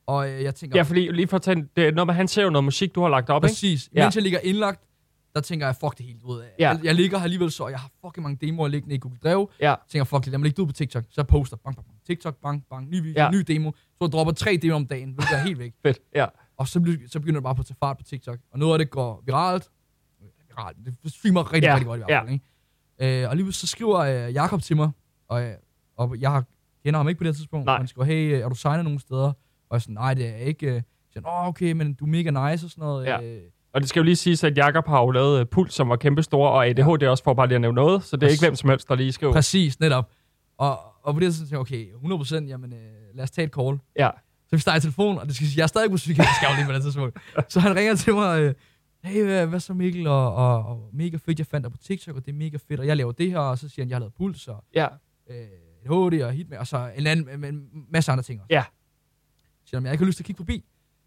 [0.07, 1.67] og øh, jeg tænker, Ja, fordi lige for at tage...
[1.77, 3.51] Det er noget med, han ser jo noget musik, du har lagt op, ikke?
[3.53, 4.05] præcis, Ja.
[4.05, 4.81] mens jeg ligger indlagt,
[5.35, 6.43] der tænker jeg, fuck det helt ud.
[6.59, 6.69] Ja.
[6.69, 9.19] Jeg, jeg ligger her alligevel så, og jeg har fucking mange demoer liggende i Google
[9.25, 9.49] Drive.
[9.61, 9.75] Ja.
[9.91, 11.05] tænker, fuck det, lad mig lægge det ud på TikTok.
[11.05, 11.99] Så jeg poster, bang, bang, bang.
[12.07, 13.25] TikTok, bang, bang, ny video, Ja.
[13.25, 13.31] ja.
[13.31, 13.71] ny demo.
[13.73, 15.73] Så jeg dropper tre demoer om dagen, hvilket er helt væk.
[15.87, 16.27] Fedt, ja.
[16.59, 18.39] Og så, begynder, så begynder det bare på at tage fart på TikTok.
[18.53, 19.69] Og noget af det går viralt.
[20.57, 20.77] Viralt.
[21.05, 21.75] Det streamer rigtig, Ja, ja.
[21.75, 22.33] rigtig godt i hvert fald.
[22.99, 23.23] Ikke?
[23.23, 24.91] Øh, og lige så skriver øh, Jakob til mig,
[25.29, 25.53] og, øh,
[25.97, 26.43] og jeg
[26.85, 27.67] kender ham ikke på det tidspunkt.
[27.67, 27.73] Nej.
[27.75, 29.27] Og han skriver, hey, er du signet nogen steder?
[29.27, 29.35] Og
[29.71, 30.67] jeg er sådan, nej, det er jeg ikke.
[30.75, 33.07] Øh, Så åh, okay, men du er mega nice og sådan noget.
[33.07, 33.21] Ja.
[33.23, 33.41] Øh,
[33.75, 35.97] Og det skal jo lige siges, at Jakob har jo lavet uh, Puls, som var
[35.97, 37.11] kæmpestor, og ADHD ja.
[37.11, 38.49] også for bare lige at nævne noget, så det er ikke Præcis.
[38.49, 39.33] hvem som helst, der lige skriver.
[39.33, 40.11] Præcis, netop.
[40.59, 42.79] Og, og på det tidspunkt tænkte jeg, okay, 100%, jamen øh,
[43.15, 43.79] lad os tage et call.
[43.99, 44.11] Ja.
[44.49, 46.67] Så vi starter i telefon, og det skal sige, jeg er stadig på psykiatrisk afdeling
[46.69, 47.19] på det tidspunkt.
[47.53, 48.55] Så han ringer til mig, øh,
[49.05, 52.27] hey, hvad, så Mikkel, og, og, og, mega fedt, jeg fandt dig på TikTok, og
[52.27, 54.01] det er mega fedt, og jeg laver det her, og så siger han, jeg har
[54.01, 54.87] lavet puls, og Ja,
[55.31, 55.47] øh,
[55.85, 58.55] HD og hit med, og så en anden, med en masse andre ting også.
[58.55, 58.63] Ja.
[59.65, 60.65] Så siger han, jeg har ikke lyst til at kigge forbi.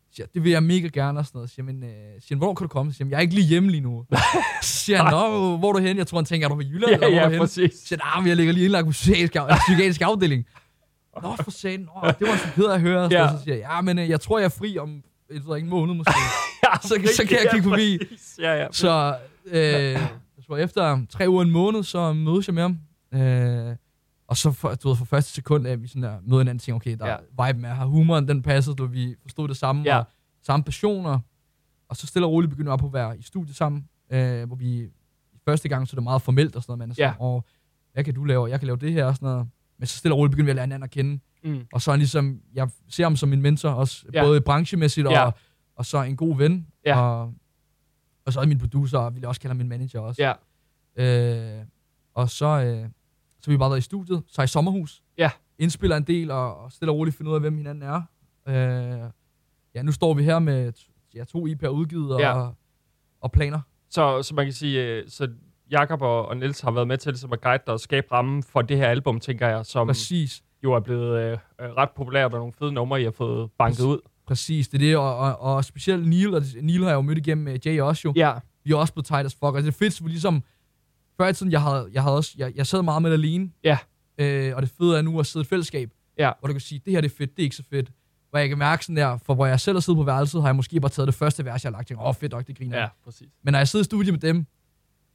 [0.10, 1.50] Så siger det vil jeg mega gerne, og sådan noget.
[1.50, 1.90] Så siger, han, men, øh,
[2.22, 2.92] siger han, hvornår kan du komme?
[2.92, 4.06] Så siger han, jeg er ikke lige hjemme lige nu.
[4.62, 5.98] så siger han, nå, hvor er du hen?
[5.98, 6.90] Jeg tror, han tænker, er du på Jylland?
[6.90, 7.40] ja, eller hvor er ja du henne?
[7.40, 7.74] præcis.
[7.74, 10.46] Så siger han, ah, jeg ligger lige indlagt på psykiatrisk, psykiatrisk afdeling.
[11.22, 13.08] Nå, for satan, Nå, det var så ked at høre.
[13.12, 13.30] Ja.
[13.38, 15.66] Så siger jeg, ja, men øh, jeg tror, jeg er fri om jeg ved ikke,
[15.66, 16.14] en måned måske.
[16.64, 16.88] Ja, så-
[17.18, 17.98] så kan jeg kigge forbi.
[17.98, 18.40] præcis.
[18.42, 18.68] Ja, ja.
[18.72, 20.10] så øh, jeg
[20.48, 22.78] tror, efter tre uger en måned, så mødes jeg med ham.
[23.14, 23.76] Øh,
[24.28, 26.62] og så for, du ved, for første sekund, at vi sådan der møder hinanden og
[26.62, 27.16] tænker, okay, der Ja.
[27.40, 27.48] ja.
[27.48, 29.98] viben er her, humoren, den passede, du, vi forstod det samme, Ja.
[29.98, 30.06] og
[30.44, 31.20] samme passioner.
[31.90, 34.48] Og så stille og roligt begynder vi op på at være i studiet sammen, øh,
[34.48, 34.88] hvor vi
[35.46, 37.26] første gang, så er det meget formelt og sådan noget, man er sådan, Ja.
[37.26, 37.46] og
[37.94, 39.48] hvad kan du lave, jeg kan lave det her og sådan noget.
[39.80, 41.20] Men så stille og roligt begynder vi at lære hinanden at kende.
[41.44, 41.66] Mm.
[41.74, 44.24] Og så er han ligesom, jeg ser ham som min mentor, også Ja.
[44.24, 45.30] både branchemæssigt og, Ja.
[45.76, 46.68] og så en god ven.
[46.86, 47.00] Ja.
[47.02, 47.34] Og,
[48.26, 50.22] og så er min producer, og vil jeg også kalde ham min manager også.
[50.24, 50.34] Ja,
[51.00, 51.66] Øh,
[52.14, 52.90] og så, øh,
[53.42, 55.04] så vi bare været i studiet, så i sommerhus.
[55.18, 55.32] Ja.
[55.60, 58.02] Indspiller en del, og, og stille og roligt finde ud af, hvem hinanden er.
[58.48, 59.10] Øh,
[59.76, 60.74] ja, nu står vi her med
[61.16, 62.34] ja, to IP'er udgivet og, Ja.
[62.34, 62.56] og,
[63.22, 63.60] og planer.
[63.90, 65.28] så, så man kan sige, øh, så
[65.72, 68.44] Jakob og, og Niels har været med til ligesom at guide dig og skabe rammen
[68.44, 70.44] for det her album, tænker jeg, som Præcis.
[70.64, 73.84] jo er blevet øh, øh, ret populært, og nogle fede numre, I har fået banket
[73.84, 74.00] ud.
[74.28, 77.18] Præcis, det er det, og, og, og specielt Neil, og Neil har jeg jo mødt
[77.18, 78.14] igennem med Jay også jo.
[78.16, 79.44] Ja, vi er også blevet tight as fuck.
[79.44, 80.44] Og det er fedt, så vi ligesom...
[81.18, 82.34] Før i tiden, jeg havde, jeg havde også...
[82.38, 83.50] Jeg, jeg sad meget med det alene.
[83.64, 83.78] Ja.
[84.18, 85.90] Øh, og det fede er nu at sidde i et fællesskab.
[86.18, 86.32] Ja.
[86.40, 87.92] Hvor du kan sige, det her det er fedt, det er ikke så fedt.
[88.30, 90.48] Hvor jeg kan mærke sådan der, for hvor jeg selv har siddet på værelset, har
[90.48, 91.88] jeg måske bare taget det første vers, jeg har lagt.
[91.88, 92.80] Tænkt, åh oh, fedt nok, det griner.
[92.80, 93.28] ja, præcis.
[93.44, 94.46] Men når jeg sidder i studiet med dem,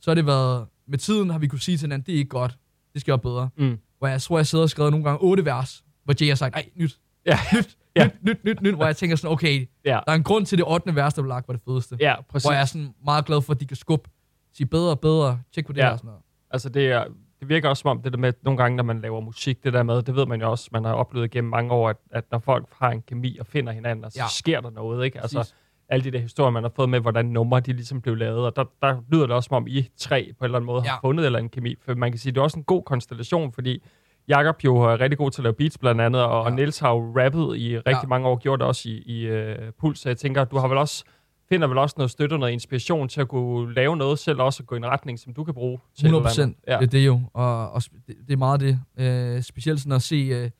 [0.02, 0.66] så har det været...
[0.88, 2.58] Med tiden har vi kunne sige til hinanden, det er ikke godt.
[2.92, 3.48] Det skal være bedre.
[3.56, 3.78] Mm.
[3.98, 6.54] Hvor jeg tror, jeg sidder og skrevet nogle gange otte vers, hvor Jay har sagt,
[6.54, 8.04] ej, nyt, Ja, nyt, Ja.
[8.04, 10.58] nyt, nyt, nyt, nyt, hvor jeg tænker sådan, okay, ja, der er en grund til
[10.58, 10.94] det 8.
[10.94, 11.96] vers, der blev lagt, var det fedeste.
[12.00, 12.44] ja, præcis.
[12.46, 14.10] Hvor jeg er sådan meget glad for, at de kan skubbe,
[14.56, 15.84] sige bedre, bedre, tjek på det Ja.
[15.84, 16.22] her og sådan noget.
[16.50, 17.04] Altså, det, er,
[17.40, 19.72] det virker også som om, det der med, nogle gange, når man laver musik, det
[19.72, 22.24] der med, det ved man jo også, man har oplevet gennem mange år, at, at
[22.30, 24.22] når folk har en kemi og finder hinanden, så ja.
[24.24, 24.28] Ja.
[24.28, 25.20] sker der noget, ikke?
[25.20, 25.54] Altså, Præcis.
[25.92, 28.38] Alle de der historier, man har fået med, hvordan numre de ligesom blev lavet.
[28.44, 30.82] Og der, der lyder det også, som om I tre på en eller anden måde
[30.84, 30.90] ja.
[30.90, 31.74] Har fundet eller en kemi.
[31.84, 33.82] For man kan sige, det er også en god konstellation, fordi
[34.28, 36.36] Jakob jo er rigtig god til at lave beats blandt andet, og, ja.
[36.50, 36.52] og.
[36.52, 38.08] Niels har jo rappet i rigtig Ja.
[38.08, 39.98] mange år, gjort det også i, i uh, Puls.
[40.00, 41.04] Så jeg tænker, du har vel også
[41.48, 44.62] finder vel også noget støtte og noget inspiration til at kunne lave noget selv, også
[44.62, 46.56] at gå i en retning, som du kan bruge til et 100 eller andet.
[46.56, 46.68] procent.
[46.68, 46.78] Ja.
[46.78, 47.20] Det er det jo.
[47.34, 48.80] Og, og det, det er meget det.
[48.98, 50.16] Øh, specielt sådan at se...
[50.16, 50.50] Øh,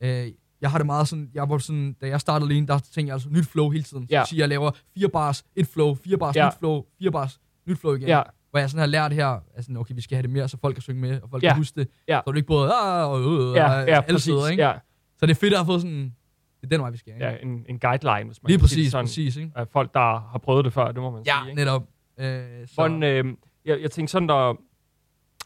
[0.00, 0.26] øh,
[0.64, 3.12] jeg har det meget sådan, jeg var sådan, da jeg startede alene, der tænkte jeg
[3.12, 4.02] altså nyt flow hele tiden.
[4.08, 4.18] Så Ja.
[4.18, 4.24] ja.
[4.24, 6.42] siger, jeg laver fire bars, et flow, fire bars, Ja.
[6.44, 6.48] ja.
[6.48, 8.08] nyt flow, fire bars, nyt flow igen.
[8.08, 8.22] Ja.
[8.50, 10.74] Hvor jeg sådan har lært her, altså, okay, vi skal have det mere, så folk
[10.74, 11.48] kan synge med, og folk Ja.
[11.48, 11.88] kan huske det.
[12.08, 12.14] Ja.
[12.16, 14.62] Så er det ikke både, ah, og, øh, Ja, og ja, alle steder, ikke?
[14.62, 14.72] Ja,
[15.18, 16.14] Så det er fedt at have fået sådan,
[16.60, 17.26] det er den vej, vi skal, ikke?
[17.26, 19.04] ja en, en guideline, hvis man Lige præcis, sådan.
[19.04, 19.52] præcis, ikke?
[19.54, 21.50] Af folk, der har prøvet det før, det må man Ja, sige.
[21.50, 21.60] Ikke?
[21.64, 21.82] netop.
[22.20, 23.24] Øh, så, Hvordan, øh,
[23.64, 24.56] jeg, jeg tænker sådan, når,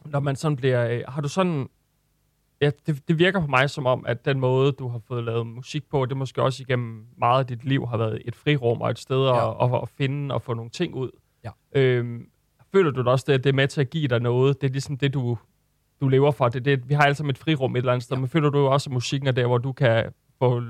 [0.04, 0.88] når man sådan bliver...
[0.90, 1.68] Øh, har du sådan...
[2.60, 5.46] Ja, det, det virker på mig som om, at den måde, du har fået lavet
[5.46, 8.90] musik på, det måske også igennem meget af dit liv har været et frirum og
[8.90, 9.64] et sted ja.
[9.64, 11.10] At, at, finde og få nogle ting ud.
[11.44, 11.50] Ja.
[11.72, 12.28] Øhm,
[12.72, 14.60] føler du da også, det, at det er med til at give dig noget?
[14.60, 15.38] Det er ligesom det, du,
[16.00, 16.48] du lever for.
[16.48, 18.16] Det, det, vi har alle sammen et frirum et eller andet sted.
[18.16, 18.20] Ja.
[18.20, 20.62] men føler du også, at musikken er der, hvor du kan få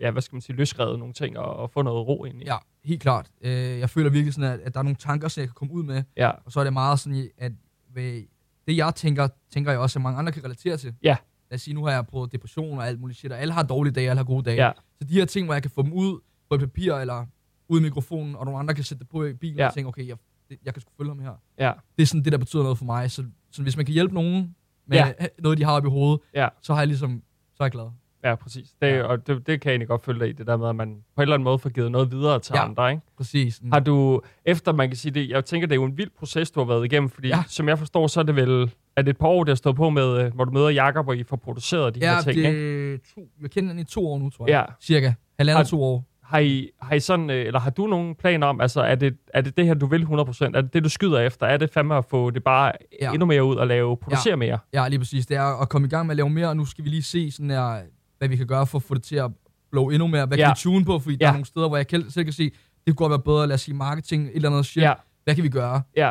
[0.00, 2.44] ja, hvad skal man sige, løsrevet nogle ting og, og få noget ro ind i?
[2.44, 3.30] Ja, helt klart.
[3.40, 5.74] Øh, jeg føler virkelig sådan, at, at der er nogle tanker, som jeg kan komme
[5.74, 6.30] ud med, ja.
[6.30, 7.52] Og så er det meget sådan, at
[7.94, 8.22] ved
[8.68, 10.94] det jeg tænker, tænker jeg også, at mange andre kan relatere til.
[11.02, 11.16] Ja.
[11.50, 13.62] Lad os sige, nu har jeg prøvet depression og alt muligt shit, og alle har
[13.62, 14.64] dårlige dage, alle har gode dage.
[14.66, 14.72] Ja.
[14.98, 17.26] Så de her ting, hvor jeg kan få dem ud på et papir, eller
[17.68, 19.66] ud i mikrofonen, og nogle andre kan sætte det på i bilen, Ja.
[19.66, 20.16] og tænke, okay, jeg,
[20.64, 21.32] jeg kan sgu følge ham her.
[21.58, 21.72] Ja.
[21.96, 23.10] Det er sådan det, der betyder noget for mig.
[23.10, 24.54] Så, så hvis man kan hjælpe nogen
[24.86, 25.12] med Ja.
[25.20, 25.26] ja.
[25.38, 26.48] noget, de har oppe i hovedet, Ja.
[26.62, 27.22] så har jeg ligesom,
[27.54, 27.90] så er jeg glad.
[28.24, 28.68] Ja, præcis.
[28.82, 28.96] Det, ja.
[28.96, 29.02] Ja.
[29.02, 30.88] Og det, det kan jeg egentlig godt følge dig i, det der med, at man
[30.88, 32.60] på en eller anden måde får givet noget videre til ja.
[32.60, 32.68] Ja.
[32.68, 33.02] andre, ikke?
[33.16, 33.62] Præcis.
[33.62, 33.72] Mm.
[33.72, 36.50] Har du, efter man kan sige det, jeg tænker, det er jo en vild proces,
[36.50, 37.36] du har været igennem, fordi ja.
[37.36, 37.42] Ja.
[37.48, 39.76] som jeg forstår, så er det vel, er det et par år, der har stået
[39.76, 42.36] på med, øh, hvor du møder Jakob, og I får produceret de ja, her ting,
[42.36, 42.94] det ikke?
[42.94, 44.66] er to, jeg kender den i to år nu, tror jeg.
[44.68, 44.74] Ja.
[44.80, 45.12] Cirka.
[45.38, 46.04] Halvandet Har- to år.
[46.22, 49.16] Har I, har I sådan, øh, eller har du nogen planer om, altså er det,
[49.34, 50.44] er det det her, du vil 100%?
[50.54, 51.46] Er det det, du skyder efter?
[51.46, 53.06] Er det fandme at få det bare ja.
[53.06, 53.12] Ja.
[53.12, 54.36] endnu mere ud og lave, producere ja.
[54.36, 54.58] mere?
[54.72, 55.26] Ja, lige præcis.
[55.26, 57.02] Det er at komme i gang med at lave mere, og nu skal vi lige
[57.02, 57.80] se, sådan her,
[58.18, 59.30] hvad vi kan gøre for at få det til at
[59.70, 60.26] blow endnu mere.
[60.26, 60.44] Hvad Ja.
[60.44, 60.98] kan vi tune på?
[60.98, 61.24] Fordi ja.
[61.24, 62.52] der er nogle steder, hvor jeg kan- selv kan se, det
[62.86, 64.82] kunne godt være bedre, lad os sige marketing, et eller andet shit.
[64.82, 64.92] Ja,
[65.24, 65.82] Hvad kan vi gøre?
[65.96, 66.10] ja,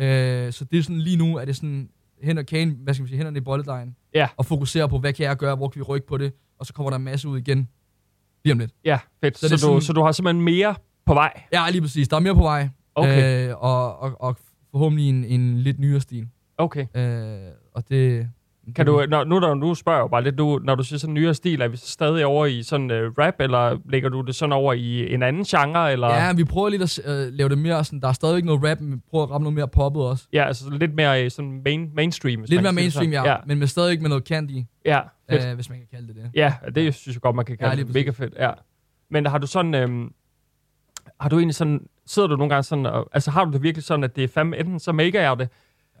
[0.00, 1.88] Øh, så det er sådan lige nu, er det sådan
[2.22, 3.96] hen og kane, hvad skal man sige, hænderne i bolledejen.
[4.14, 4.28] Ja.
[4.36, 6.72] Og fokusere på, hvad kan jeg gøre, hvor kan vi rykke på det, og så
[6.72, 7.68] kommer der en masse ud igen.
[8.44, 8.70] Lige om lidt.
[8.84, 9.38] ja, fedt.
[9.38, 10.74] Så, Så er du, sådan- så du har simpelthen mere
[11.06, 11.42] på vej?
[11.52, 12.08] Ja, lige præcis.
[12.08, 12.68] Der er mere på vej.
[12.94, 13.48] Okay.
[13.48, 14.36] Øh, og, og, og
[14.70, 16.28] forhåbentlig en, en lidt nyere stil.
[16.58, 16.86] Okay.
[16.96, 17.38] Øh,
[17.74, 18.30] og det...
[18.74, 21.34] Kan du, når, nu, når du spørger bare lidt, du, når du siger sådan nyere
[21.34, 24.72] stil, er vi stadig over i sådan uh, rap, eller lægger du det sådan over
[24.72, 26.08] i en anden genre, eller?
[26.08, 28.70] Ja, vi prøver lidt at øh, lave det mere sådan, der er stadig ikke noget
[28.70, 30.24] rap, men vi prøver at ramme noget mere poppet også.
[30.32, 32.44] Ja, altså lidt mere øh, sådan main, mainstream.
[32.48, 33.26] Lidt mere mainstream, sådan.
[33.26, 34.50] ja, men med stadig ikke med noget candy,
[34.84, 35.00] Ja,
[35.30, 35.48] ja fedt.
[35.50, 36.30] øh, hvis man kan kalde det det.
[36.34, 37.94] Ja, det synes jeg godt, man kan Ja, kalde lige det.
[37.94, 38.50] Mega fedt, ja.
[39.10, 40.12] Men har du sådan, øhm,
[41.20, 43.84] har du egentlig sådan, sidder du nogle gange sådan, og, altså har du det virkelig
[43.84, 45.48] sådan, at det er fandme, enten så maker jeg det,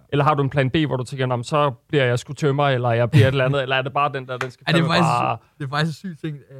[0.08, 2.32] eller har du en plan B, hvor du tænker, "Nå, men så bliver jeg sgu
[2.32, 4.64] tømmer, eller jeg bliver et eller andet, eller er det bare den der, den skal
[4.68, 5.36] Ja, det er faktisk, bare...
[5.58, 6.36] det er faktisk en syg ting.
[6.50, 6.58] Øh,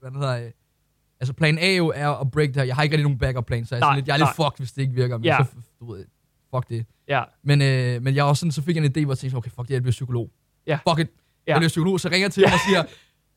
[0.00, 0.50] hvad hedder, øh,
[1.20, 2.62] altså plan A jo er at break det her.
[2.64, 4.58] Jeg har ikke rigtig nogen backup plan, så jeg Nej, lidt, jeg er lidt fucked,
[4.58, 5.16] hvis det ikke virker.
[5.18, 5.38] Men Ja.
[5.44, 6.04] så, du ved,
[6.54, 6.86] fuck det.
[7.08, 9.36] Ja, Men, øh, men jeg også sådan, så fik jeg en idé, hvor jeg tænkte,
[9.36, 10.30] okay, fuck det, jeg bliver psykolog.
[10.66, 10.78] Ja.
[10.88, 11.08] Fuck it,
[11.46, 11.52] Ja.
[11.52, 12.00] jeg bliver psykolog.
[12.00, 12.82] Så ringer jeg til ham og siger,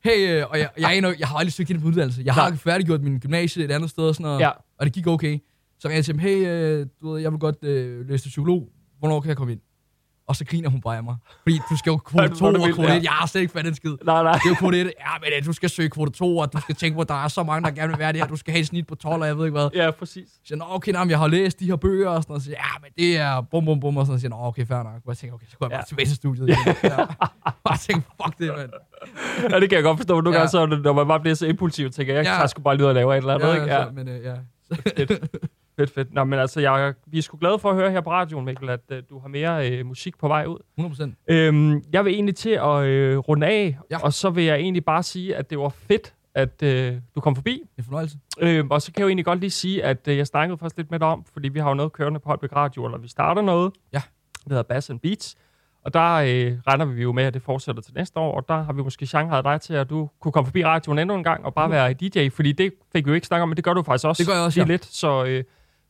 [0.04, 2.22] hey, øh, og jeg, jeg, aner, jeg har aldrig søgt ind på uddannelse.
[2.24, 2.56] Jeg har Nej.
[2.58, 4.50] færdiggjort min gymnasie et andet sted, og, sådan noget, Ja.
[4.78, 5.38] og det gik okay.
[5.78, 8.28] Så ringer jeg til ham, hey, øh, du ved, jeg vil godt øh, læse til
[8.28, 8.68] psykolog.
[9.04, 9.60] Hvornår kan jeg komme ind?
[10.28, 11.16] Og så griner hun bare af mig.
[11.42, 12.96] Fordi du skal jo kvote det- 2 hvor er det og kvote ja.
[12.96, 13.02] 1.
[13.04, 13.96] Jeg har slet ikke fattet en skid.
[14.04, 14.32] nej, nej.
[14.32, 14.86] Det er jo kvote 1.
[15.00, 17.24] Ja, men øh, du skal søge kvote 2, og du skal tænke på, at der
[17.24, 18.26] er så mange, der gerne vil være det her.
[18.28, 19.68] Du skal have et snit på 12, og jeg ved ikke hvad.
[19.74, 20.28] Ja, præcis.
[20.28, 22.42] Så siger, Nå, okay, nej, jeg har læst de her bøger, og sådan noget.
[22.42, 24.20] Så siger, ja, men det er bum, bum, bum, og sådan noget.
[24.20, 24.86] Så siger, Nå, okay, fair nok.
[24.86, 25.84] Og jeg tænker, okay, så går jeg bare Ja.
[25.88, 26.48] tilbage til studiet.
[26.82, 27.00] Ja.
[27.64, 28.70] Og jeg tænker, fuck det, mand.
[29.50, 30.36] Ja, det kan jeg godt forstå, nogle Ja.
[30.36, 32.46] gange så, når man bare bliver så impulsiv, tænker jeg, jeg Ja.
[32.46, 33.66] sgu bare lige ud og lave et eller andet, ikke?
[33.74, 34.34] Ja, så, men øh, ja.
[35.76, 36.12] Fedt, fedt.
[36.14, 38.70] Nå, men altså, jeg, vi er sgu glade for at høre her på radioen, Mikkel,
[38.70, 40.58] at uh, du har mere øh, musik på vej ud.
[40.80, 41.34] 100%.
[41.34, 43.98] Øhm, jeg vil egentlig til at øh, runde af, Ja.
[44.04, 47.34] og så vil jeg egentlig bare sige, at det var fedt, at øh, du kom
[47.36, 47.62] forbi.
[47.76, 48.18] Det er fornøjelse.
[48.40, 50.76] Øhm, og så kan jeg jo egentlig godt lige sige, at øh, jeg snakkede faktisk
[50.76, 53.08] lidt med dig om, fordi vi har jo noget kørende på Holbæk Radio, eller vi
[53.08, 53.72] starter noget.
[53.92, 54.02] Ja.
[54.34, 55.36] Det hedder Bass and Beats.
[55.84, 58.62] Og der øh, regner vi jo med, at det fortsætter til næste år, og der
[58.62, 61.44] har vi måske chanceret dig til, at du kunne komme forbi radioen endnu en gang
[61.44, 63.72] og bare være DJ, fordi det fik vi jo ikke snakket om, men det gør
[63.74, 64.20] du faktisk også.
[64.20, 64.72] Det gør jeg også, lige ja.
[64.72, 64.84] lidt.
[64.84, 65.44] Så, øh,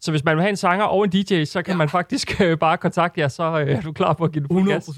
[0.04, 1.76] så hvis man vil have en sanger og en DJ, så kan Ja.
[1.78, 4.50] man faktisk øh, bare kontakte jer, så øh, er du klar på at give det
[4.52, 4.88] fuld gas.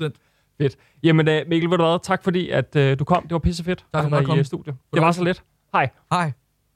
[0.71, 0.99] 100%.
[1.03, 3.23] Jamen øh, Mikkel, ved du hvad, tak fordi at øh, du kom.
[3.23, 4.77] Det var pissefedt Tak for at have dig i øh, studiet.
[4.95, 5.43] Det var så lidt.
[5.73, 5.91] Hej.
[6.13, 6.33] Hej.